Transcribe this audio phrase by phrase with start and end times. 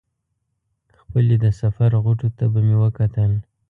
[0.99, 3.31] خپلې د سفر غوټو ته به مې وکتل.